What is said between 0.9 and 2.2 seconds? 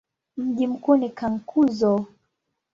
ni Cankuzo.